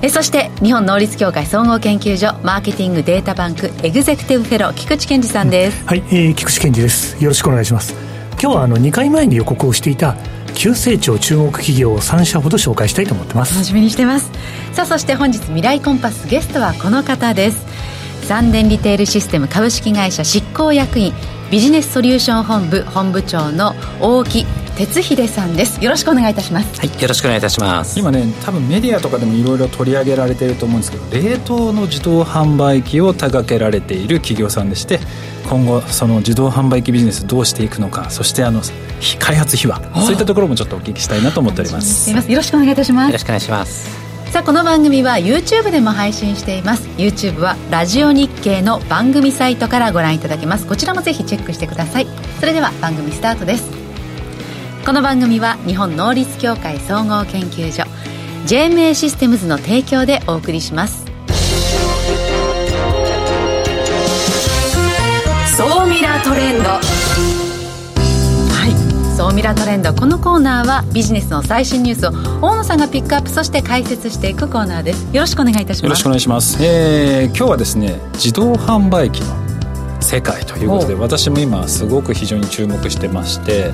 [0.00, 7.20] えそして日本能率協会総合研究所マーケティングデータバンクエグゼクティブフェロー菊池健二さんです、はい、えー、菊池健二です。
[7.22, 7.94] よろしくお願いします。
[8.40, 10.16] 今日はあの2回前に予告をしていた
[10.54, 13.54] 急成長中国企業を3社ほど紹介したいと思ってます。
[13.54, 14.30] 楽しみにしてます。
[14.72, 17.66] さあそして本日未来コンパスゲストはこの方です。
[18.22, 21.12] 三電リテールシステム株式会社執行役員
[21.50, 24.44] ビジネスソリューション本部本部長の大木
[24.78, 25.82] 哲秀さんです。
[25.82, 26.78] よろしくお願いいたします。
[26.78, 27.98] はいよろしくお願いいたします。
[27.98, 35.00] 今ね多分メディアとかでもいろいろ取り上げられていると思うんですけど冷凍の自動販売機を手掛けられている企業さんでして
[35.50, 38.62] 今後その自動販売機ビジネスどうしていくのかそしてあの
[39.18, 42.10] 開発秘話そういったところもちょっとお聞きしたいなと思っております。
[42.10, 43.08] よろしくお願いいたします。
[43.08, 44.08] よろしくお願いします。
[44.30, 46.86] さあこの番組は YouTube でも配信しています。
[46.98, 50.68] YouTube はラジオ日経の番組サイトからご覧いただけます。
[50.68, 52.06] こちらもぜひチェックしてください。
[52.38, 53.77] それでは番組スタートです
[54.88, 57.82] この番組は日本能率協会総合研究所
[58.46, 61.04] JMA システムズの提供でお送りします。
[65.54, 66.70] 総ミラートレンド。
[66.70, 66.80] は
[68.66, 69.14] い。
[69.14, 69.92] 総ミラートレンド。
[69.92, 75.04] このコーナーはビジネスの最新ニュースを大野さんがピックアップそして解説していくコーナーです。
[75.14, 75.82] よろしくお願いいたします。
[75.82, 79.47] よろしくお願いします、えー、今日はですね自動販売機の
[80.00, 83.72] 世界ということで私も今すごく非常に注目してまして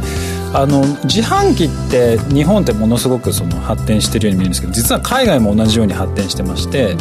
[0.53, 6.97] あの自販機って日本ってものすごくその発展してるように見えるんですけど実は海外も同じように発展してまして、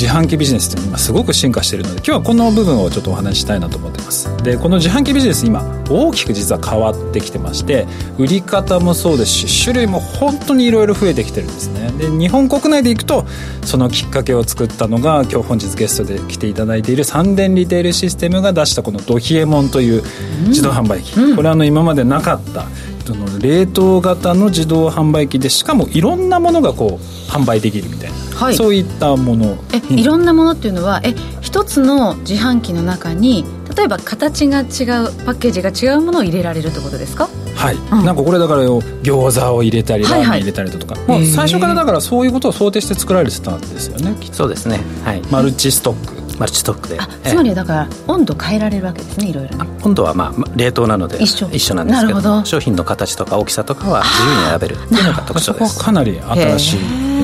[0.00, 4.28] 自販機ビジネスって今すごく進化しているので今日はこの部分をちょっとお話ししたいなと思ってます。
[4.44, 7.84] でこの自販機ビジネス今大きく実は変わってきてまして
[8.16, 11.90] 売り方もそうですし種類も本当にいろいろ増えてきてるんですね。
[11.98, 13.26] で日本国内でいくと
[13.64, 20.04] そのきっかけを作ったのが今日本日ゲストで来ていただいている三電リテールシステムが出したこのドヒエモンという
[20.46, 22.66] 自動販売機、うん、これあの今までなかった
[23.08, 29.56] その冷凍型の自動販売機でしかもいろんなものがこう販売できるみたいな、はい、そういったもの。
[29.72, 37.30] えいろんなものっていうのはえ一つの自販機の中に例えば形が違うパッケージが違うものを入れられるってことですか？
[37.56, 44.80] はい、うん、なんかこれだから餃子を入れたりラーメン入れたりとか、はいはい、もう最初からだからそういうことを想定して作られてたんですよねそうですね。
[45.04, 45.22] はい。
[45.30, 46.98] マルチストックマルチストックで。
[47.24, 49.66] つまりだから温度変えられるわけですねいろいろね。
[49.82, 51.48] 温度はまあ冷凍なので一緒。
[51.52, 54.74] 一緒なんですけど商品の形とか大きさとかは自由に選べる。
[54.74, 55.74] っていうのが特徴です。
[55.74, 56.78] そこはかなり新しい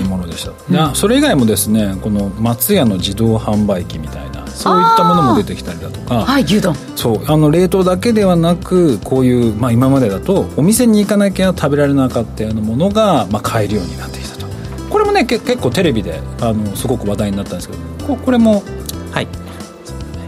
[0.09, 0.53] ものでした、
[0.89, 6.75] うん、それ以外もですねこの松屋の自動販売機みたいなそういったものも出てきたりだとかはい牛丼。
[6.97, 14.47] そうあの冷凍だけではなくこういう、まあ、今までだとお店に行かなきゃ食べられなかったようなものが、まあ、買えるようになってきたと。
[14.91, 18.74] これもね結構テレビであのすごく話題になったんですけどここれもはい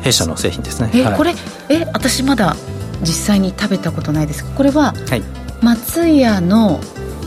[0.07, 0.91] 弊社の製品ですね。
[0.95, 1.35] え、はい、これ
[1.69, 2.55] え私まだ
[3.01, 5.23] 実際に食べたことないですこれは、はい、
[5.63, 6.81] 松屋の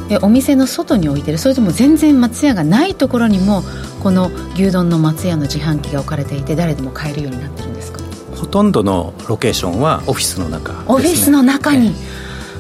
[0.10, 1.38] えお店の外に置いてる。
[1.38, 3.64] それとも全然松屋がないところにも
[4.02, 8.00] この牛丼の松屋の自販機が置かれていて誰でも買えるようになってるんですか？
[8.36, 11.90] ほとんどのロケーションはオフィスの中、ね、オフィスの中に、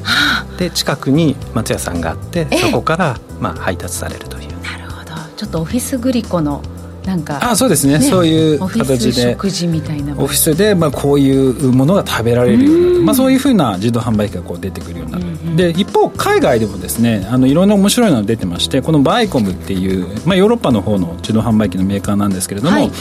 [0.03, 4.61] はあ、で近くに松屋さんがあってそこから、まあ、配達されるという。
[4.61, 5.15] なるほど。
[5.37, 6.61] ちょっとオフィスグリコの
[7.09, 9.31] なんかあそうですね、ね、そういう形で。
[9.31, 10.13] 食事みたいな。
[10.13, 22.91] オフィスで、まあ、こういうものが食べられるようになる、まあ、そういうふうな自動販売機がこう出てくるようになる、うんうん、で一方海外でもですねあのいろんな面白いのが出てましてこのバイコムっていう、まあ、ヨーロッパの方の自動販売機のメーカーなんですけれども、はい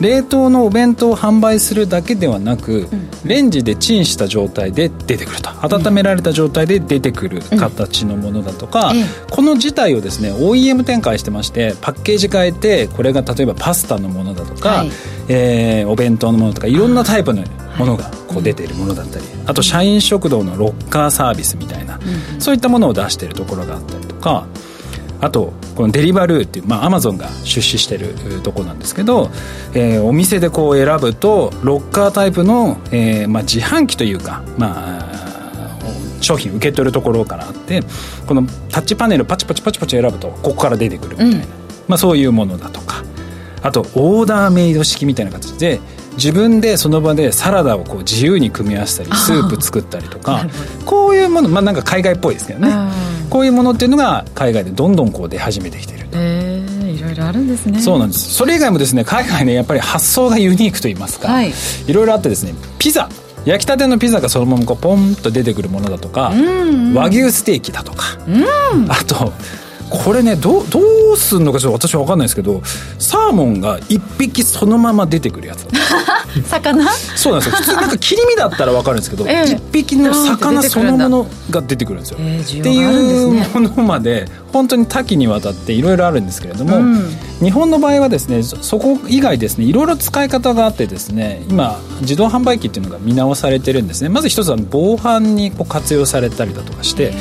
[0.00, 5.50] 冷凍のお弁当を販売するだけではなく、うん、レンジでチンした状態で出てくると。
[5.62, 14.90] 温められた状態で出てくる形のものだとか、うん、この自体をですね OEM 展開してましてパッケージ変えてこれが例えばパスタのものだとか、はい、
[15.28, 17.44] えー、お弁当のものとかいろんなタイプの
[17.78, 21.98] ものがこう出ているものだったり、あと社員食堂のロッカーサービスみたいな、
[22.38, 24.46] そういったものを出しているところがあったりとか
[25.22, 29.30] あとこのデリバルーっていうまあアマゾンが出資してるとこなんですけど、
[29.72, 35.22] えー、お店でこう選ぶとロッカータイプの、えーまあ、自販機というかまあ
[36.20, 37.82] 商品受け取るところからあって
[38.26, 41.42] このタッチパネルパチパチパチパチ選ぶとここから出てくるみたいな、うん、
[41.86, 43.04] まあ、そういうものだとか
[43.62, 45.80] あとオーダーメイド式みたいな形で
[46.14, 50.46] 自分でその場でサラダをこう自由に組み合わせたりスープ作ったりとか
[50.84, 52.72] こういうものまあなんか海外っぽいですけどね。
[53.30, 57.80] こういうものっていうのが海外でどんどんこう出始めてきてるへえいろいろあるんですね。
[57.80, 58.34] そうなんです。
[58.34, 61.50] それ以外もですね海外ねやっぱり発想がユニークといいますか、はい、
[61.86, 63.08] いろいろあってですねピザ。
[63.44, 66.32] 焼きたてのピザがそのままこうポンと出てくるものだとか、
[66.94, 68.04] 和牛ステーキだとか、
[68.88, 69.32] あと
[69.92, 70.80] これねどど
[71.12, 72.62] うすんのかちょっと私は分かんないですけど
[72.98, 75.68] サーモンが1匹そのまま出てくるやつ
[76.48, 76.90] 魚？
[77.16, 77.56] そうなんですよ。
[77.56, 87.10] 普通なんか切り身だったら分かるんですけど、えー、1匹の魚そのものが出てくるんですよ、えー、っていうものまで本当に多岐にわたっていろいろあるんですけれども、うん、
[87.40, 94.08] 日本の場合はですねそこ以外ですねいろいろ使い方があってですね今自動販売機っていうのが見直されてるんですね。
[94.08, 97.12] まず一つは防犯にこう活用されたりだとかして、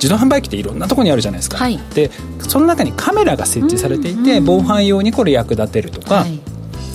[0.00, 2.10] 自動販売機っていろんなところにあるじゃないですか、はい、で
[2.48, 6.40] その中にカメラが設置されていて、防犯用にこれ役立てるとか、はい、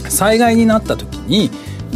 [0.10, 1.52] 災害になった時に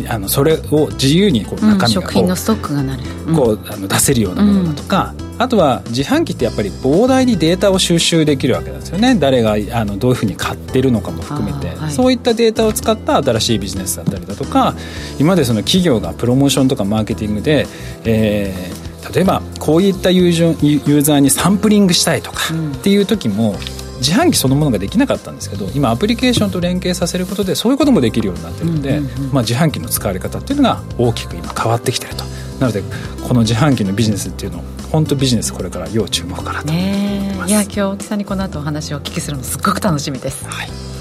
[0.07, 3.03] あのそれを自由にこう中身がこう,、品のストックがなる、
[3.35, 9.15] こうあの出せるようなものだとか、あとは自販機ってやっぱり膨大にデータを収集できるわけなんですよね。
[9.15, 14.75] 誰があのどういうふうに買ってるのかも含めて、はい、そういったデータを使った新しいビジネスだったりだとか
[15.17, 17.67] 今までその企業がプロモーションとかマーケティングで、
[18.03, 22.39] えー、例えばこういったユーザーにサンプリングしたいとか
[22.73, 23.55] っていう時も、
[23.99, 29.01] 自販機そのものができなかったんですけど今アプリケーションと連携させることでそういうこともできるようになってるので、
[29.33, 32.23] まあ、自販機の使われ方っていうのが大きく今変わってきてると。
[32.59, 32.83] なので
[33.25, 40.98] この自販機のビジネスっていうのを本当ビジネスこれから要注目かなと思います、いや今日木さんにこの後お話をお聞きするのすごく楽しみです、はい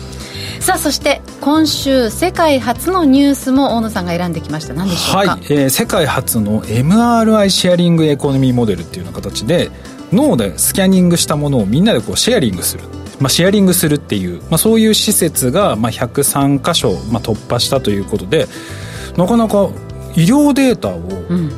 [0.61, 4.75] さあそして今週世界初のニュースも大野さんが選んできました。
[4.75, 5.41] 何でしょうか、はい。
[5.51, 9.71] えー、世界初の MRI シェアリングエコノミーモデルっていうような形で
[10.13, 12.85] 脳でスキャニングしたものをみんなでこうシェアリングする。
[13.21, 18.47] まあ、シェアリングするっていう、まあ、そういう施設がまあ103箇所まあ突破したということで
[19.17, 19.71] なかなか
[20.15, 21.01] 医療データを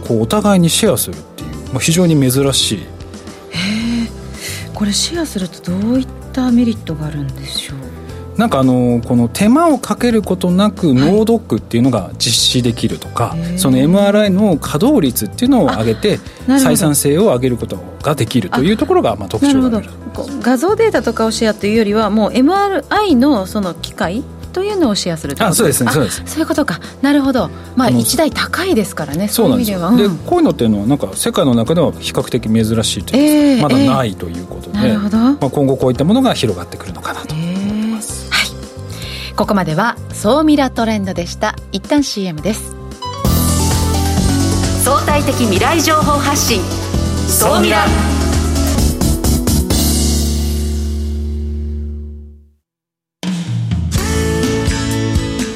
[0.08, 2.86] こうお互いにシェアするっていう、まあ、非常に珍しい、へえ
[4.72, 7.79] これシェアするとどういったメリットがあるんでしょう？
[8.36, 19.82] なんかあのこの手間をかけることなく脳ドックっていうのが実施できるとか、はい、その MRI の稼働率っていうのを上げて採算性を上げることができるというところがまあ特徴だ
[20.42, 26.22] 画像データとかをシェアというよりはもう MRI のその機械というのをシェアするあそうですねそうです。
[26.26, 26.80] そういうことか。
[27.02, 27.50] なるほど。
[27.76, 35.18] まあ一台高いですからねそうなんですよ、うん、でこういうのっていうのはなんか世界の中では比較的珍しいというか、えー、まだないということで、えー、なるほど。
[35.18, 37.49] まあ、今後こういったものが広がってくるのかなと、えー
[39.40, 41.56] ここまでは総ミラトレンドでした。
[41.72, 42.76] 一旦 CM です。
[44.84, 46.60] 相対的未来情報発信。
[47.26, 47.86] 総ミラ。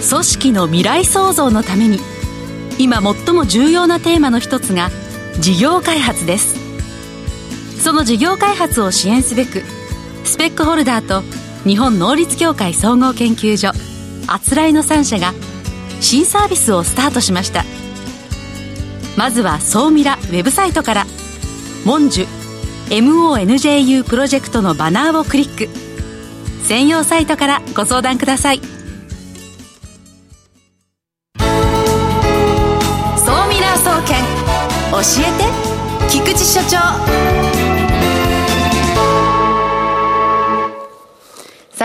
[0.09, 1.99] 組織の未来創造のために
[2.79, 4.89] 今最も重要なテーマの一つが
[5.41, 6.57] 事業開発です。
[7.83, 9.63] その事業開発を支援すべく
[10.25, 11.23] スペックホルダーと
[11.67, 13.73] 日本能率協会総合研究所
[14.27, 15.33] あつらいの3社が
[16.01, 17.65] 新サービスをスタートしました。
[19.17, 21.07] まずは総ミラウェブサイトから
[21.87, 22.27] 「モンジュ
[22.89, 25.69] MONJU プロジェクト」のバナーをクリック。
[26.65, 28.61] 専用サイトからご相談ください。
[31.39, 31.45] 総
[33.49, 34.17] ミラー総研
[34.91, 35.45] 教えて
[36.11, 37.44] 菊池所長。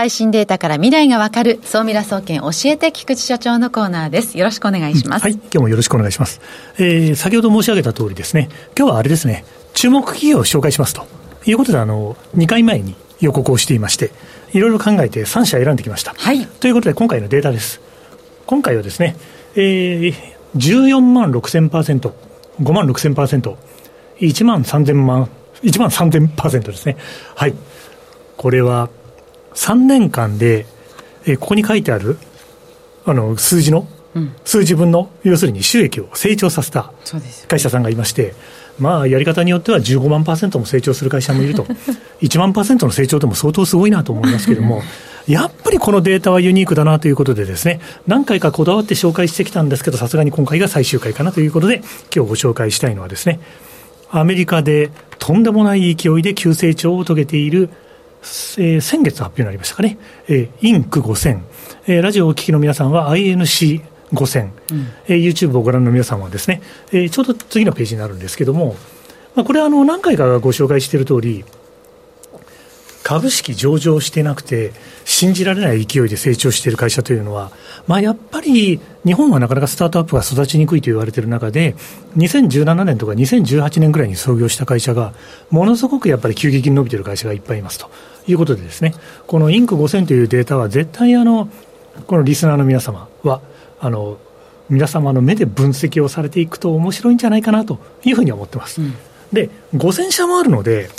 [0.00, 4.38] 最新データから未来がわかる、総ミラ総研教えて菊池所長のコーナーです。
[4.38, 5.22] よろしくお願いします。
[5.24, 6.40] はい、今日もよろしくお願いします。
[6.78, 11.04] えー、先ほど申し上げた通りですね、今日はあれですね、注目企業を紹介しますと
[11.44, 14.10] いうことで、あの、2回前に予告をしていまして、
[14.54, 16.14] いろいろ考えて3社選んできました。
[16.16, 16.46] はい。
[16.46, 17.82] ということで、今回のデータです。
[18.46, 19.16] 今回はですね、
[19.54, 20.14] えー、
[20.54, 22.10] 14万6000%、
[22.62, 23.54] 5万6000%、
[24.20, 25.28] 1万3000万、
[25.62, 26.96] 1万3000%ですね。
[27.34, 27.54] はい。
[28.38, 28.88] これは
[29.54, 30.66] 3年間で、
[31.24, 32.18] えー、ここに書いてある
[33.04, 36.92] あの数字の、うん、数字分の要するに収益を成長させた
[37.48, 38.34] 会社さんがいまして、
[38.78, 41.64] まあ、やり方によっては15万パーセントも成長する会社もいると、
[42.22, 44.82] 1万パーセントの成長でも相当すごいなと思いますけれども、
[45.28, 51.82] やっぱりこのデータはユニークだなということでですね、何回かこだわって紹介してきたんですけど、さすがに今回が最終回かなということで、
[52.14, 53.40] 今日ご紹介したいのはですね、
[54.10, 57.70] アメリカでとんでもない勢いで急成長を遂げている
[58.22, 59.98] えー、先月発表になりましたかね、
[60.28, 61.40] えー、インク5000、
[61.86, 64.86] えー、ラジオをお聞きの皆さんは INC 5000、うん。
[65.06, 66.60] えー、YouTube をご覧の皆さんはですね、
[66.92, 68.76] えー、ちょうど次のページになるんですけども、
[69.34, 71.44] まあ、これはあの何回かご紹介している通り、
[73.02, 74.72] 株式上場してなくて、
[75.04, 77.50] 信じられない勢いで成長している会社というのは、
[77.86, 81.74] まあ、やっぱり日本はなかなかスタートアップが育ちにくいと言われている中で、
[82.16, 85.12] 2017年とか2018年ぐらいに創業した会社が、
[85.50, 87.90] ものすごくやっぱり急激に伸びている会社がいっぱいいますと
[88.26, 88.94] いうことでですね、
[89.26, 91.48] このインク5000というデータは絶対あの、
[92.06, 93.40] このリスナーの皆様は、
[93.80, 94.18] あの、
[94.68, 98.80] 皆様の目で分析をされていくと面白いんじゃないかなというふうに思ってます。
[98.80, 98.94] うん、
[99.32, 100.90] で、5000社もあるので、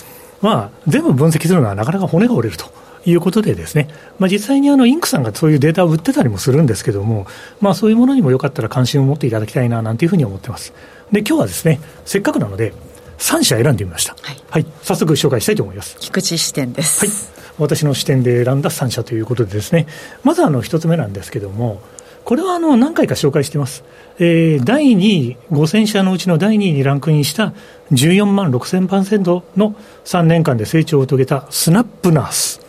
[0.41, 2.80] まあ、全部分析するのはなかなか骨が折れると。
[3.05, 3.87] いうことでですね、
[4.19, 7.25] まあ、実際にあのインクさんがそういうデータを売ってたりもするんですけども、
[7.59, 10.73] まあ、そういうものにもよかったら関心を持っていただきたいななんていうふうに思ってます。
[11.11, 12.73] で、今日はですね、せっかくなので、
[13.17, 14.15] 3社選んでみました。
[14.21, 15.97] はい、はい、早速紹介したいと思います。
[15.99, 17.05] 菊池視点です。
[17.05, 17.41] はい。
[17.59, 19.87] 私の視点で選んだ3社ということでですね、
[20.23, 21.81] まずあの1つ目なんですけども、
[22.23, 23.83] これはあの何回か紹介しています。
[24.19, 27.53] えー、第2位、5000社のうちの第2位にランクインした
[27.91, 32.61] 14万6000%の3年間で成長を遂げたスナップナース。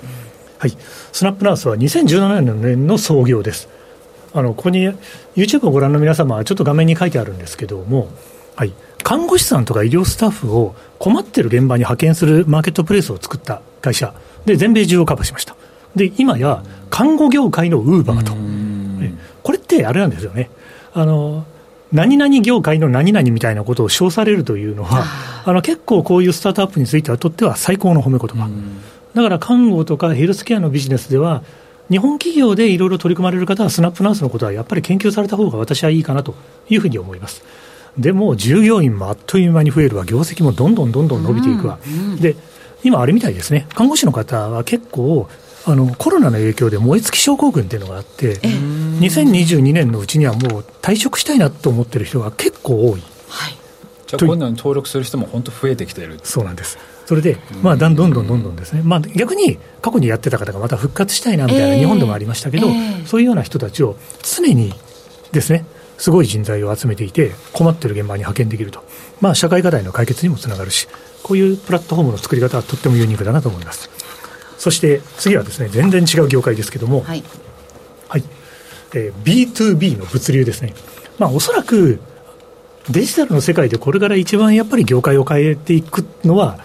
[0.62, 0.76] はい。
[1.10, 3.68] スナップナースは2017年の創業です。
[4.32, 4.88] あの、ここに
[5.34, 8.06] YouTube をご覧の皆様はちょっと画面に書いてあるんですけども、
[8.54, 8.72] はい。
[9.02, 14.14] 看護師さんとか医療スタッフを困ってる現場に派遣するマーケットプレイスを作った会社
[14.44, 15.56] で全米中をカバーしました。
[15.96, 18.32] で、今や看護業界のウーバーと。
[19.42, 20.48] これってあれなんですよね。
[20.94, 21.44] あの、
[21.90, 25.06] 何々業界の何々みたいなことを称されるというのは、
[25.44, 28.48] あの結構こういうスタートアップについてはとっては最高の褒め言葉。
[29.14, 31.42] だから看護とかヘルスケアのビジネスでは、
[31.90, 36.34] 日本企業でいろいろ取り組まれる方は、スナップナースのことはやっぱり研究された方が私はいいかなと
[36.68, 37.42] いうふうに思います。
[37.98, 41.78] でも、従業員もあっという間に増えるわ、業績もどんどんどんどん伸びていくわ。
[42.20, 42.36] で
[42.84, 45.28] 今、あれみたいですね、看護師の方は結構、
[45.64, 53.02] あのコロナの影響で燃え尽き症候群っていうのがあって、2022年のうちにはもう退職したいなと思ってる人が結構多い。
[53.28, 53.56] はい、
[54.18, 56.20] じゃあ、今度に登録する人も本当増えてきてる。
[56.22, 56.78] そうなんです。
[57.06, 62.68] それで、まあ、どんどんどんどんですね、まあ、逆に過去にやってた方がまた復活したいなみたいな、日本でもありましたけど、
[63.06, 64.72] そういうような人たちを常に
[65.32, 65.64] ですね、
[65.98, 68.84] すごい人材を集めていて、困ってる現場に派遣できると、
[69.20, 70.88] まあ、社会課題の解決にもつながるし、
[71.22, 73.90] こういうプラットフォームの作り方はとってもユニークだなと思います。
[74.58, 77.24] そして次はですね、全然違う業界ですけども、はい、
[78.08, 78.24] はい、
[78.94, 80.74] えー、B2B の物流ですね。
[81.18, 82.00] まあ、おそらく
[82.90, 86.58] デジタルの世界でこれから一番やっぱり業界を変えていくのは、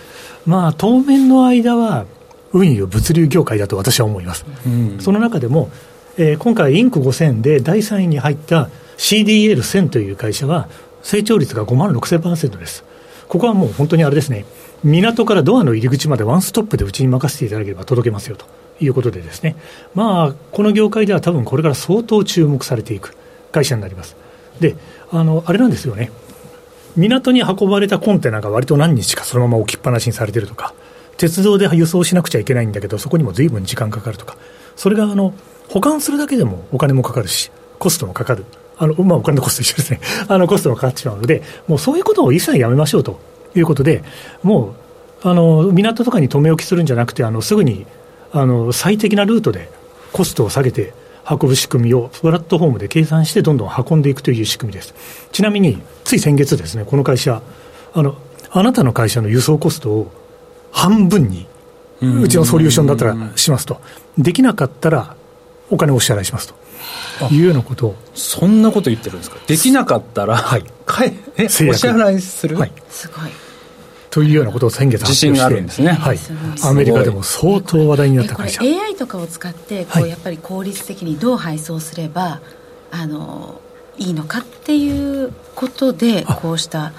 [0.45, 2.05] まあ、当面の間は
[2.53, 4.45] 運輸物流業界だと私は思います。
[4.65, 5.69] うん、その中でも、
[6.17, 10.67] えー、今回、インク5000で第3位に入った CDL1000 という会社は、
[11.03, 12.83] 成長率が5万6000%です。
[13.27, 14.45] ここはもう本当にあれですね、
[14.83, 18.45] 港からドアの入り口までワンストップでうちに任せていただければ届けますよと
[18.79, 19.55] いうことでですね、
[19.95, 23.15] まあ、この業界では多分これから相当注目されていく
[23.51, 24.15] 会社になります。
[24.59, 24.75] で、
[25.11, 26.11] あの、あれなんですよね。
[26.95, 30.73] 港に運ばれたコンテナが割と何日かそのまま置きっぱなしにされてるとか、
[31.17, 34.37] 鉄道で輸送しなくちゃいけないんだけど、そこにも随分時間かかるとか、
[34.75, 35.33] それがあの
[35.69, 38.45] 保管するだけでもお金もかかるし、コストもかかる、
[38.77, 43.19] あのまあ、お金のコスト一緒ですね、 あのコストもかかってしまうので、もうそういうことを一切やめましょうと。
[43.55, 44.03] いうことで、
[44.43, 44.75] も
[45.23, 47.85] うあの港とかに留め置きするんじゃなくて、あのすぐに
[48.31, 49.69] あの最適なルートで
[50.13, 50.93] コストを下げて、
[51.29, 54.93] 運ぶ仕組みをプラットフォームで計算してどんどん運んでいくという仕組みです。
[55.31, 57.41] ちなみに、つい先月ですね、この会社、
[57.93, 58.15] あの、
[58.49, 60.11] あなたの会社の輸送コストを
[60.71, 61.47] 半分に、
[62.01, 63.81] うちのソリューションだったらしますと。
[64.17, 65.15] できなかったら
[65.69, 66.55] お金をお支払いしますと。
[67.33, 67.95] いうようなことを。
[68.13, 69.37] そんなこと言ってるんですか？
[69.47, 70.63] できなかったら、はい。
[71.37, 72.57] え、お支払いする？
[72.57, 72.71] はい。
[72.89, 73.31] すごい。
[74.17, 76.17] というようなことを先月発表して、あるんですね、はい、
[76.63, 78.63] アメリカでも相当話題になった会社。
[78.63, 82.41] AI とかを使ってこう、やっぱり効率的にどう配送すれば
[82.89, 83.61] あの
[83.99, 86.93] いいのかっていうことでこうした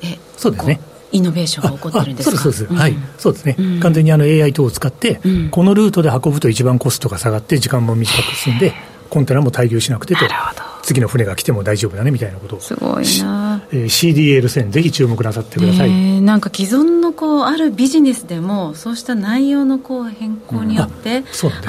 [0.00, 0.80] えそうですね。
[1.10, 2.38] イノベーションが起こってるんですか？
[2.38, 2.96] そうですそうです、うん、はい。
[3.18, 8.74] そうですね、うん、完全にあの AI 等を使って、うん、このルートで運ぶと一番コストが下がって時間も短く進んで
[9.10, 10.20] コンテナも滞留しなくてと。
[10.22, 12.60] なるほど次の船が来ても大丈夫だねみたいなことを。
[12.60, 21.24] すごいな、えー、CDL 線ぜひ注目なさってください、えー、なんか既存のこうあるビジネスでもそうした内容のこう変更によって、うん、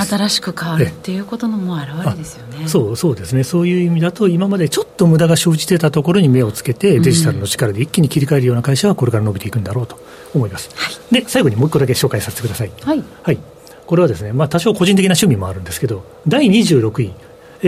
[0.05, 2.67] 新しく変わるっていうことのも表れですよね。
[2.67, 3.43] そうそうですね。
[3.43, 9.99] そういう意味だと今までちょっと無駄が生じてたところに目をつけてデジタルの力で一気に切り替えるような会社はこれから伸びていくんだろうと
[10.33, 12.71] 思います、はい、で最後にもう一個だけ紹介させてください。
[12.81, 13.39] はい、はい、
[13.85, 17.13] これはですね、まあ、多少個人的な趣味もあるんですけど第26位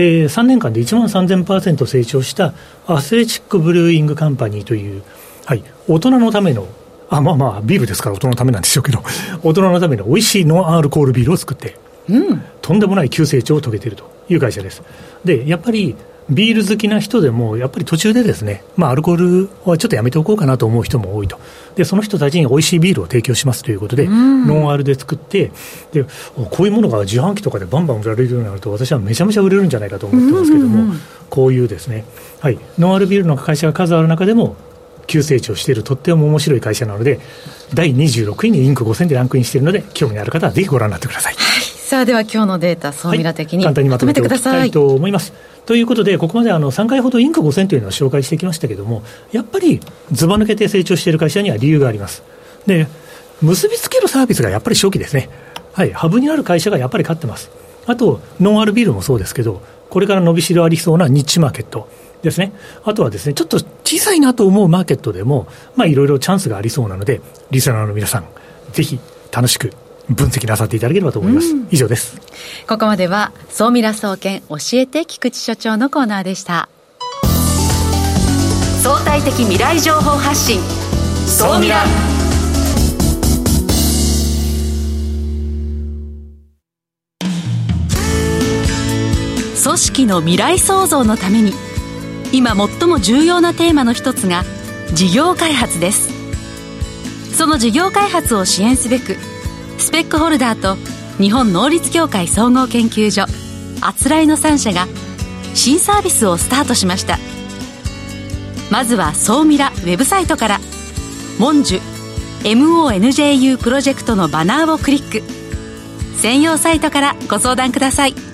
[0.00, 2.54] ー、3年間で1万3000%成長した
[2.86, 5.02] Athletic Brewing Company という、
[5.44, 6.68] はい、大人のための、
[7.10, 9.02] あまあまあ、ビールですから大人のためなんでしょうけど、
[9.42, 11.76] 大人のための美味しいノンアルコールビールを作って、
[12.08, 14.84] うん、とんでもない急成長を遂げているという会社です。
[15.24, 15.96] で、やっぱり
[16.30, 21.38] ビール好きな人でも、やっぱり途中でですね、まあ、アルコールはちょっとやめておこうかなと思う人も多いと。
[21.74, 25.50] で、その人たちに美味しいビールを提供しますということで、ノンアルで作って、
[25.92, 26.04] で、
[26.34, 30.94] こういうものが自販機とかでバンバン売られるようになると、私はめちゃめちゃ売れるんじゃないかと思ってますけども、
[31.30, 32.04] こういうですね、
[32.40, 34.56] はい、ノンアルビールの会社が数ある中でも、
[35.06, 37.20] 急成長しているとっても面白い会社なので、
[37.72, 41.34] 第26位にインク5000でランクインしているので、興味のある方はぜひご覧になってください。
[41.34, 45.32] はいさあでは今日のデータ総ミラ的に、簡単にまとめてくださいと思います
[45.64, 49.02] ということで、ここまであの3回ほどインク5000というのを紹介してきましたけれども、
[49.32, 49.80] やっぱり
[50.12, 52.22] ずば抜けて成長している会社には理由があります。
[52.66, 52.88] で、
[53.40, 55.30] 結びつけるサービスがやっぱり初期ですね。
[55.72, 57.50] はい、ハブになる会社がやっぱり勝ってます。
[57.86, 61.88] あと、ノンアルビールもそうですけど、これから伸びしろありそうなニッチマーケット
[62.20, 62.52] ですね。
[62.84, 68.26] あとはですね、ちょっと小さいなと思うマーケットでも、まあいろいろチャンスがありそうなので、リスナーの皆さん、
[68.72, 69.00] ぜひ
[69.32, 69.72] 楽しく
[70.10, 72.20] 分析なさっていただければと思います、うん、以上です。
[72.66, 76.68] ここまでは総ミラ総研教えて菊池所長のコーナーでした。
[78.82, 80.60] 相対的未来情報発信。
[81.26, 81.84] 総ミラ
[89.62, 91.52] 組織の未来創造のために
[92.32, 94.44] 今最も重要なテーマの一つが
[94.94, 96.08] 事業開発です。
[97.36, 99.16] その事業開発を支援すべく
[99.78, 100.76] スペックホルダーと
[101.20, 103.24] 日本能率協会総合研究所
[103.80, 104.86] あつらいの3社が
[105.54, 107.18] 新サービスをスタートしました。
[108.70, 110.60] まずは総ミラウェブサイトから
[111.38, 111.80] 「モンジュ
[112.42, 115.22] MONJU プロジェクト」のバナーをクリック。
[116.20, 118.27] 専用サイトからご相談ください。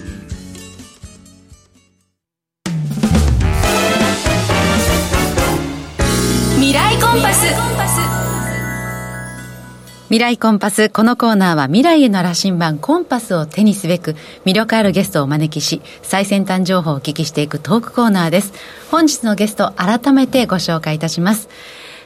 [10.08, 10.90] 未来コンパス。
[10.90, 18.52] このコーナーは未来への羅針盤コンパスを手にすべく魅力あるゲストをお招きし、最先端情報をお聞きしていくトークコーナーです。
[18.90, 21.48] 本日のゲスト改めてご紹介いたします。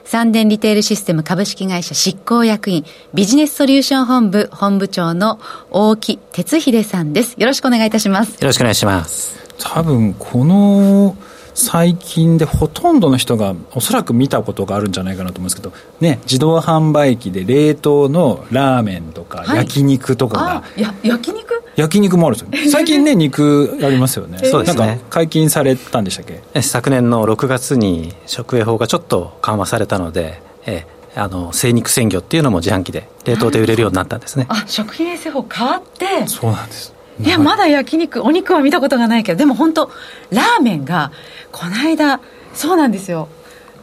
[0.04, 5.40] 三電リテールシステム株式会社執行役員、ビジネスソリューション本部本部長の
[5.70, 7.34] 大木哲秀さんです。
[7.36, 8.34] よろしくお願いいたします。
[8.34, 9.36] よろしくお願いします。
[9.58, 11.16] 多分この
[11.58, 21.62] 最近でほとんどの人がおそらく見たことがあるんじゃないかなと思うんですけど、ね、自動販売機で冷凍のラーメンとか焼肉とかが、はい、や焼肉？
[21.74, 22.70] 焼肉もあるんですよ。
[22.70, 25.00] 最近ね肉ありますよね、そうですね。
[25.10, 26.62] 解禁されたんでしたっけ？
[26.62, 34.46] 昨年の6月に食営法がちょっと緩和されたのでえあの精肉鮮魚っていうのも自販機で冷凍で売れるようになったんですね。
[34.48, 39.90] あ食品衛生法変わってそうなんですいやまだ焼肉お肉は見たことがないけどでも本当
[40.30, 41.12] ラーメンが
[41.50, 42.20] この間
[42.54, 43.28] そうなんですよ。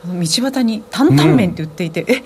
[0.05, 2.23] 道端に担々麺って売っていて、うん、え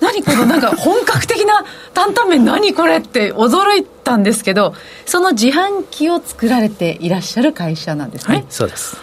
[0.00, 1.64] 何このなんか本格的な
[1.94, 4.74] 担々麺何これって驚いたんですけど
[5.06, 8.96] その自販機を作られていらっしゃる会社なんですね、はい、そうです。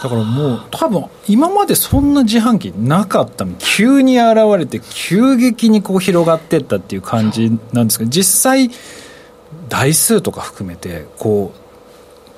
[0.00, 8.70] だからもう多分今までそんな自販機なかったの急に現れて急激にこう広がっていったっていう感じなんですけど実際
[9.68, 11.58] 台数とか含めてこう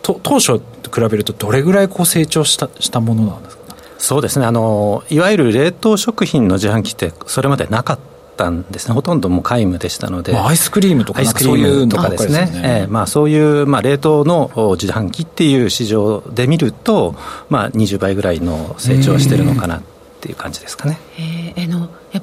[0.02, 3.62] と当初と比べるとどれぐらいこう成長したしたものなんですか？
[3.98, 4.46] そうですね。
[4.46, 7.98] あのいわゆる冷凍食品の自販機ってそれまでなかっ
[8.36, 8.94] たんですね。
[8.94, 12.40] ほとんども皆無でしたので、まあ、アイスクリームとかアイスクリームとかですね。
[12.40, 17.16] ですね、えーまあ、そういう、まあ、冷凍の自販機っていう市場で見ると、
[17.50, 19.82] まあ、20倍ぐらいの成長してるのかなっ
[20.20, 21.00] ていう感じですかね。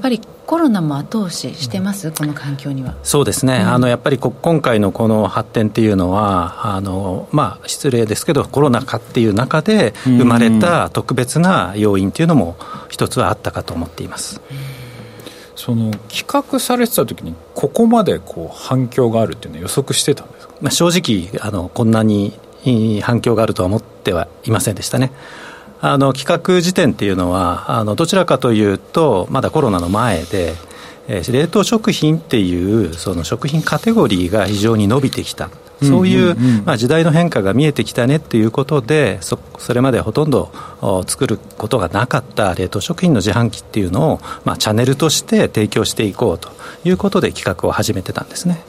[0.06, 2.96] ぱりコロナも後押ししてます、うん、この環境には。
[3.02, 12.56] そうですね、うん、あのやっぱり今回のこの発展っていうのは、あのまあ、失礼ですけど、コロナ禍っていう中で生まれた特別な要因っていうのも、
[12.88, 14.40] 一つはあったかと思っています。
[15.56, 22.38] その企画されてた時にここまでこう反響があるっていうのは予測してたんですか、まあ、正直あのこんなに
[23.02, 25.12] 反響があるとは思ってはいませんでしたね。
[25.88, 30.56] あの企画時点っていうのはあのどちらかというとまだコロナの前で、
[31.08, 35.52] えー、冷凍食品っていうその食品カテゴリーが非常に伸びてきた。
[35.84, 40.50] そういう,、まあ、時代の変化が見えてきたねっていうことでそそれまでほとんど
[41.06, 46.50] 作ることがなかった冷凍食品の自販機っていうのを、まあ、チャンネルとして提供していこうと
[46.86, 48.64] いうことで企画を始めてたんですね。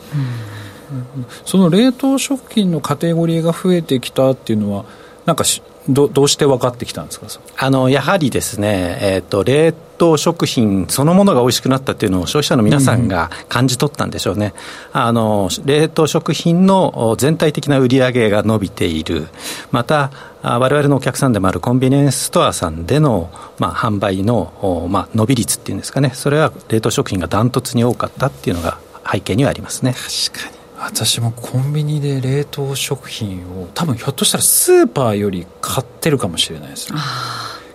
[1.44, 4.85] その冷凍食品のカテゴリーが増えてきたっていうのは
[5.26, 7.27] なんかしどどうして分かってきたんですか？
[7.59, 14.53] あのやはりですね、えーと、冷凍食品そのものが美味しくなったっていうのを消費者の皆さんが感じ取ったんでしょうね、
[14.92, 19.29] うん、あの冷凍食品の全体的な売り上げが伸びている。
[19.70, 20.11] また
[20.42, 26.11] われわれのお客さんでもあるコンビニエンスストアさんでの、まあ、販売の、まあ、伸び率っていうんですかね。
[26.14, 28.79] それは冷凍食品がダントツに多かったっていうのが
[29.11, 29.92] 背景にはありますね。
[29.92, 30.56] 確かに
[30.87, 36.99] 私もコンビニで冷凍食品を多分ひょっとしたらスーパーより買ってるかもしれないですね。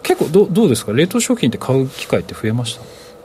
[0.01, 0.93] 結構どどうですか？
[0.93, 2.81] 冷凍食品って買う機会って増えました？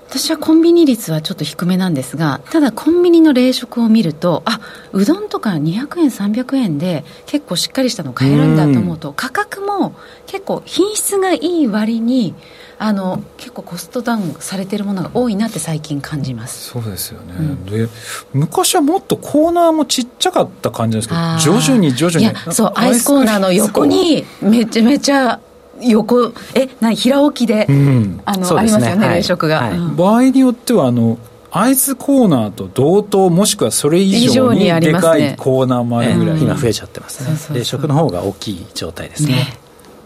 [0.08, 4.60] 私はコンビニ率はちょっと低めなんですがただコンビニの冷食を見るとあ
[4.92, 9.94] うどんとか200円300円で結構しっかりしたの買えるんだと思うと価格も
[10.26, 12.34] 結構品質がいい割に
[12.78, 16.70] あの結構コストダウンされてるものが多いなって最近感じます。
[16.70, 17.88] そうですよね、うん、で
[18.34, 25.40] 昔はもっとコーナーもちっちゃかった感じですけど徐々に徐々にいやそうアイスコーナーの横にめちゃめちゃ
[25.82, 29.70] 横え何平置きで、うん、あの、ね、ありますよね、冷食が、はい。
[29.70, 31.18] はい場合によってはあの
[31.50, 37.58] アイスコーナーと同等もしくはそれ以上にでかいコーナーもあるぐらい、ね、今増えちゃってますね。
[37.58, 39.36] 冷食の方が大きい状態ですね。
[39.36, 39.58] ね。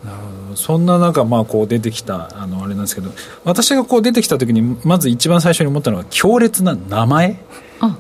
[0.05, 0.57] なるほど。
[0.57, 3.11] そんな中、まあ、こう出てきたあのあれなんですけど
[3.45, 7.41] 私がこう出てきた時にまず一番最初に思ったのは強烈な名前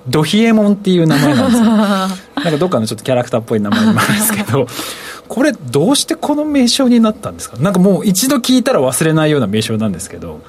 [0.08, 1.64] ドヒエモンっていう名前なんですよ。
[1.70, 2.10] なん
[2.44, 4.66] かどっかのちょっとキャラクターっぽい名前なんですけど
[5.28, 7.56] これどうしてこの名称になったんですか？
[7.58, 10.40] なんかもう一度聞いたら忘れないような名称なんですけど。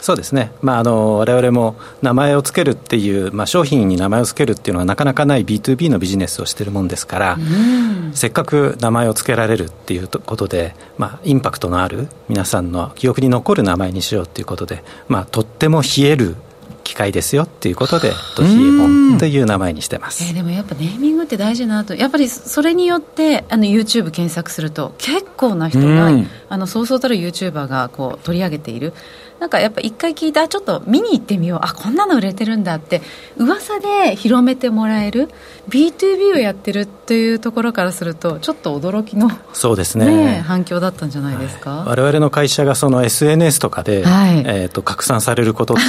[0.00, 7.38] そうですね、まあ、あの我々も名前を付けるっていう、まあ、商品に名前を付けるっていうのはなかなかない B2B のビジネスをしているもんですから、
[8.12, 16.36] せっかく名前を付けられるっていうことで、まあ、インパクトのある皆さんの記憶に残る名前にしようっていうことで、まあ、とっても冷える
[16.84, 26.10] 機械ですよっていうことでドヒエモンという名前にしてます、えー、でもやっぱネーミングって大事なとやっぱりそれによってあの YouTube 検索すると結構な人が、
[26.48, 28.92] あのそうそうたる YouTuber がこう取り上げている
[29.40, 31.58] なんかやっぱ一回聞いたちょっと見に行ってみよう。
[31.62, 33.02] あこんなの売れてるんだって
[33.36, 35.28] 噂で広めてもらえる
[35.68, 45.82] B2B をやってるっていうところからするとちょっと驚きのそうですね、ね、反響だったんじゃないですか、はい、我々の会社がその SNS とかで、はい、えーと拡散されることって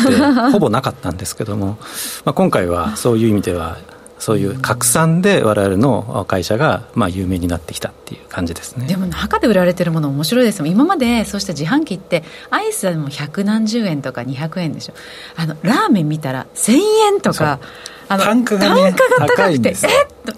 [0.52, 1.78] ほぼなかったんですけども、
[2.24, 3.78] まあ、今回はそういう意味では
[4.26, 8.88] そういう拡散で我々の会社がまあ有名になってきたっていう感じですね。
[8.88, 10.64] でも中で売られてるもの面白いです。
[10.64, 14.96] もん今までそうした自販機ってアイスでも百何十円とか200円でしょ。
[15.36, 16.74] あのラーメン見たら1000
[17.14, 17.60] 円とか。
[18.08, 19.76] あの単価が、ね,、が高くて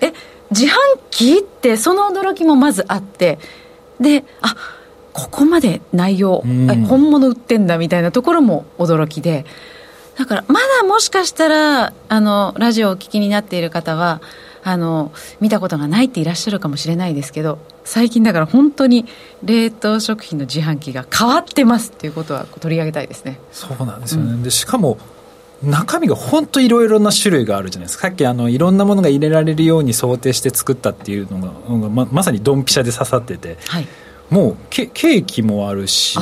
[0.02, 0.13] ええ
[0.52, 0.71] 自販
[1.10, 3.39] 機ってその驚きもまずあって
[4.02, 4.54] であ
[5.13, 9.45] ここまで内容、うん、本物売ってんだみたいなところも驚きで
[10.17, 14.21] だからまだもしかしたらあのラジオをお聞きになっている方は
[14.63, 19.06] あの見たことがないっていらっしゃるかもしれないですけど最近だから本当に
[19.43, 23.39] 冷凍食品の自販機が変わってますっていうことは取り上げたいですね。
[23.51, 24.97] そうなんですよね、うん、でしかも
[25.63, 28.08] 中身が本当いろいろな種類があるじゃないですか。
[28.08, 31.39] さっきあのいろんなものが入れられるように想定して作ったっていうの
[31.80, 33.88] がままさにドンピシャで刺さってて、はい、
[34.30, 36.19] もうケケーキもあるし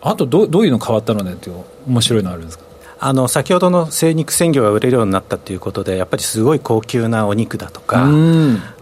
[0.00, 2.64] あとどどういうの変わったのねっていう面白いのあるんですか？
[3.00, 8.06] あの先ほどの精肉鮮魚が売れるようになったということでやっぱりすごい高級なお肉だとか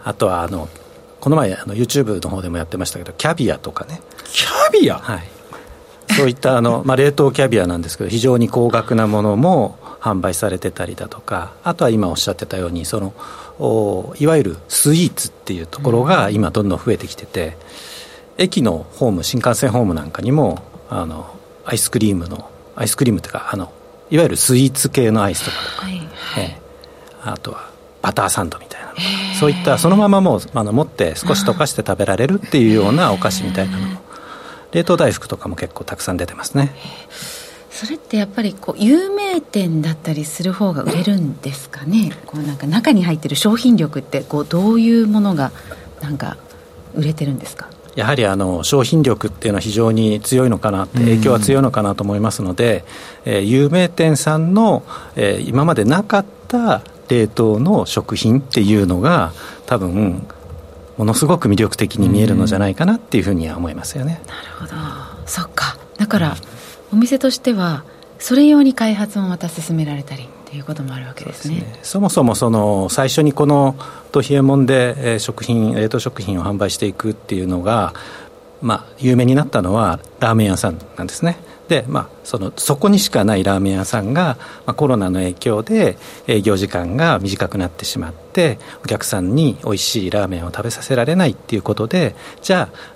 [0.03, 0.69] あとはあの
[1.19, 4.01] この前あの YouTube の方でもやってましたけどキャビアとかね。
[4.25, 4.99] キャビア？
[4.99, 5.23] はい。
[6.15, 13.13] そういったあの、 まあ、冷凍キャビアなんですけど非常に高額なものも販売されてたりだとかあとは今おっしゃってたようにその
[13.59, 17.57] おいわゆるスイーツっていうところが今どんどん増えてきてて、
[18.37, 21.27] 駅のホーム新幹線ホームなんかにもあの
[21.65, 22.49] アイスクリームの
[22.81, 23.71] アイスクリームというかあの
[24.09, 25.97] いわゆるスイーツ系のアイスとかとか、はい。
[25.97, 26.59] はい、え。
[27.21, 27.69] ー、あとは
[28.01, 28.93] バターサンドみたいな
[29.39, 33.87] そういったそのままもうあの持って少し溶かして食べられるっていうようなお菓子みたいなの。
[33.87, 34.01] も
[34.71, 36.73] 冷凍大福とかも結構たくさん出てますね。
[37.69, 42.11] それってやっぱりこう有名店だったりする方が売れるんですかね？
[42.25, 45.51] こうなんか中に入ってる商品力ってこうどういうものが
[46.01, 46.37] なんか
[46.95, 47.69] 売れてるんですか？
[47.95, 52.85] やはりあの商品力っていうのは非常に強いのかなって影響は強いのかなと思いますので、
[53.25, 54.83] えー、有名店さんの、
[55.15, 59.33] えー、今までなかった冷凍の食品っていうのが
[59.65, 60.25] 多分
[60.97, 64.21] ものすごく魅力的に見えるのじゃないかなっていうふうには思いますよね。
[64.27, 64.81] なるほど。
[65.25, 65.77] そっか。
[65.97, 66.35] だから
[66.93, 67.83] お店としては
[68.19, 73.77] それ用に開発もまた進められたりということもあるわけですね、ね、そもそもその最初にこの
[74.11, 77.93] トヒエモンで食品冷凍食品を販売していくっていうのが、
[78.61, 81.37] まあ、有名になったのはラーメン屋さんなんですね。
[81.69, 84.35] で、まあ、そのそこにしかないラーメン屋さんが、
[84.65, 92.93] まあ、コロナの影響で営業時間が短くなってしまってお客さんに美味しいラーメンを食べさせられないっていうことでじゃあ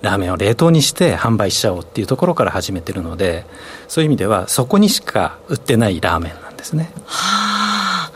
[0.00, 3.44] ラーメンを冷凍にして販売しちゃおうっていうところから始めてるので
[3.88, 6.47] そういう意味ではそこにしか売ってないラーメン。
[6.58, 6.90] ですね。
[7.06, 8.12] はあ。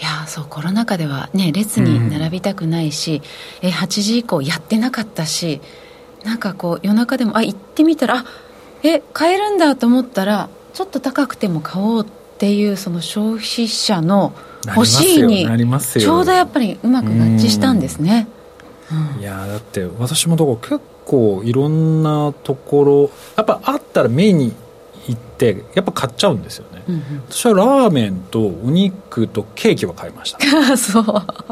[0.00, 3.22] いやそうコロナ禍ではね列に並びたくないし、
[3.62, 5.60] うん、え8時以降やってなかったし
[6.24, 8.24] なんかこう夜中でもあ行ってみたらあ
[8.82, 12.06] え買えるんだと思ったらちょっと高くても買おうっ
[12.38, 14.32] ていうその消費者の
[14.66, 18.26] 欲しいにちょうどやっぱりうまく合致したんですね。
[19.16, 24.52] うん、いやだって私もどこ結構いろんなところやっぱあったら目に
[25.06, 26.66] 行ってやっぱ買っちゃうんですよ。
[26.71, 30.76] ねうんうん、私はラーメンとお肉とケーキは買いました。
[30.76, 31.04] そう。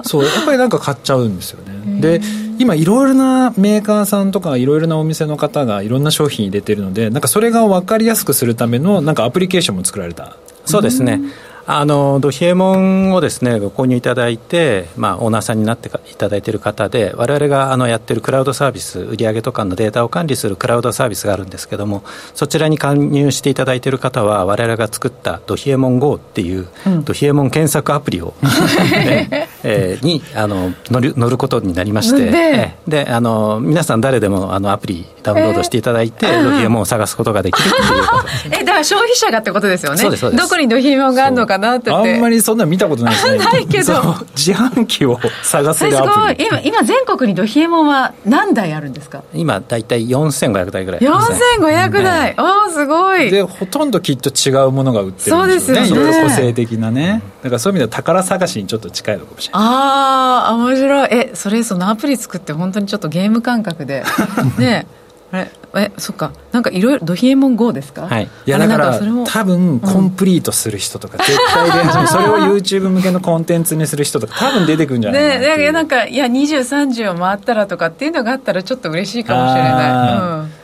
[0.02, 2.00] そうやっぱりなんか買っちゃうんですよね。
[2.00, 2.20] で
[2.58, 10.36] 今いろいろなメーカーさんとかいろいろなお店の方がいろんな商品入れてるのでなんかそれが分かりやすくするためのなんかアプリケーションも作られた。
[10.66, 11.20] そうですね、
[11.66, 22.02] あのドヒエモンをですねご購入いただいて、まあ、オーナーさんになっていただいている方で我々があのやってるクラウドサービス売上とかのデータを管理するクラウドサービスがあるんですけども
[22.34, 28.34] そちらに加入していただいている方は我々が作ったドヒエモン GO っていう、うん、ドヒエモン検索アプリを、
[28.90, 38.24] ねえー、にあの乗る乗ることになりまして、ね、であの皆さん誰でもあのアプリダウンロードしていただいて、えー、ドヒエモンを探すことができるっていうこと
[38.60, 39.98] えだから消費者がってことですよね。
[39.98, 43.38] そうですどこにドヒエモンがあるのかなってあんまりそんな見たことないですね。
[43.38, 43.92] ないけど。
[44.36, 46.46] 自販機を探せるアプリ。
[46.46, 49.24] 今今全国にドヒエモンは何台あるんですか？
[49.34, 53.30] 今大体4500台ぐらい、ね、4500台、うん、おおすごい。
[53.30, 55.88] でほとんどきっと違うものが売ってるんですよね。
[55.88, 57.22] いろいろ個性的なね。
[57.42, 59.62] だからそういう意味では宝探しにちょっと近いのかもしれない。
[59.64, 61.08] ああ面白い。
[61.10, 64.04] えそれそのアプリ作って本当にちょっとゲーム感覚で。
[64.58, 64.86] ね
[65.32, 66.32] ええそっか。
[66.50, 68.08] なんかいろいろドヒエモン GO ですか？
[68.08, 68.28] はい。
[68.46, 80.59] いやだから多分コンプリートする人とか、絶対出始め それを YouTube 向けのコンテンツにする人とか多分出てくるんじゃないかなねなんかいや2030を回ったらとかっていうのがあったらちょっと嬉しいかもしれない、うん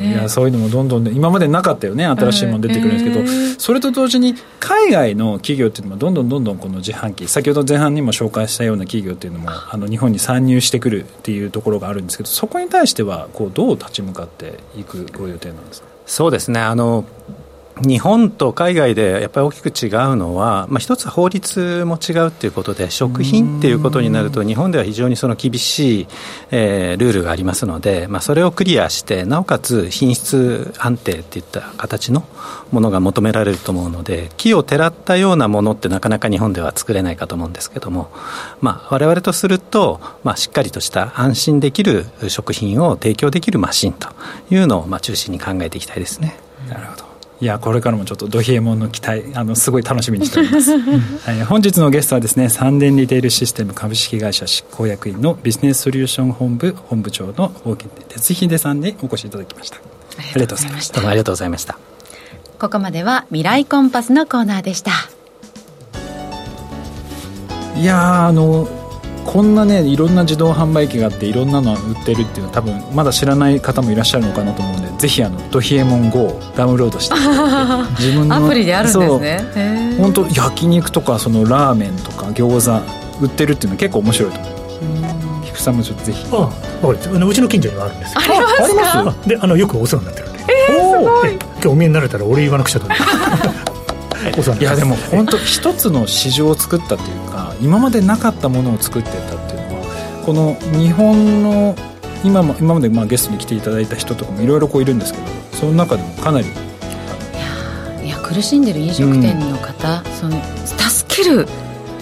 [0.00, 15.88] いやそういうのもどんどん、ね、今までなかったよね新しいもの出てくるんですけど、えー、それと同時に海外の企業っていうのもどんどんどんどんこの自販機先ほど前半にも紹介したような企業っていうのもあの日本に参入してくるっていうところがあるんですけどそこに対してはこうどう立ち向かっていくご予定なんですか？
[16.06, 16.60] そうですね。
[16.60, 17.04] あの
[17.82, 26.06] 日本と海外でやっぱり大きく違うのは、まあ、一つ法律も違うということで食品っていうことになると日本では非常にその厳しい、
[26.50, 32.24] えー、ルールがありますので、まあ、それをクリアしてなおかつ品質安定っていった形の
[32.70, 38.10] ものが求められると思うので木をてらったようなものってなかなか日本では作れないかと思うんですけども、
[38.60, 44.08] まあ、我々とすると、まあ、しっかりとした安心できる食品を提供できるマシンと
[44.50, 46.36] いうのをまあ中心に考えていきたいですね。
[46.68, 47.09] なるほど
[47.40, 59.78] いやこれからもちょっとドヒエモンの期待あのすごい楽しみにしております、は い、本日のゲストはですね三電リテールシステム株式会社執行役員のビジネスソリューション本部本部長の大木哲秀さんにお越しいただきました。
[59.78, 59.80] あ
[60.34, 60.94] りがとうございました。
[60.96, 61.78] どうもありがとうございました。
[62.58, 64.92] ここまでは未来コンパスのコーナーでした。
[67.78, 68.68] いやあの
[69.24, 77.14] こんなねいろんな自動販売機があっていろんなの売ってるっていうのは多分まだ知らない方もいらっしゃるのかなと思うんでぜひあのドヒエモン GO をダウンロードして。
[77.98, 79.96] 自分のアプリであるんですね。
[79.98, 84.52] 本当焼肉とかそのラーメンとか餃子売ってるっていうのは結構面白いと思う。
[85.44, 86.26] 菊さんもちょっとぜひ。
[86.32, 86.50] あ
[86.82, 89.14] あのうちの近所にはあるんですありますか？
[89.28, 91.32] であのよくお世話になってるんでえー、すごい。
[91.34, 92.94] 今日お見えになれたら俺言わなくちゃと思
[94.60, 97.29] いやでも本当一つの市場を作ったっていうか
[97.60, 101.74] 今までなかったものを作ってたっていうのはこの日本の
[102.24, 106.46] 今も今までまあゲストに来ていただいた人とかもいろいろこういるんですけどその中でもかなり
[108.04, 110.42] いや苦しんでる飲食店の方、うん、その
[110.90, 111.46] 助ける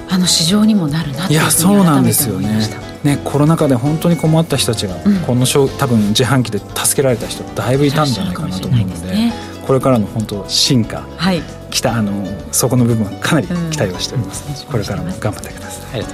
[0.09, 2.89] あの市場にもなるなっていうふうに改めて思いました。
[3.05, 9.33] ね、コロナ禍で本当に困った人たちが、うん、この多分自販機で助けられた人だいぶいたんじゃないかなと思うので、ね、
[9.65, 11.41] これからの本当進化、はい、
[11.79, 16.09] きたあのそこの部分はかなり期待をしております、うん、これからも頑張ってください、はい。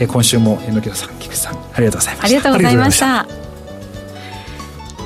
[0.00, 2.24] え今週も榎木さん菊さんありがとうございました。
[2.24, 3.26] ありがとうございました。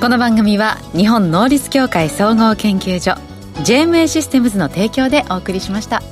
[0.00, 3.20] この番組は日本能率協会総合研究所
[3.64, 6.02] JMA システムズの提供でお送りしました。